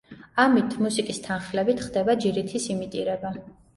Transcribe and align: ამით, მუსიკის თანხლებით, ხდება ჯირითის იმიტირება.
ამით, 0.43 0.77
მუსიკის 0.85 1.21
თანხლებით, 1.27 1.83
ხდება 1.89 2.17
ჯირითის 2.25 2.67
იმიტირება. 2.77 3.35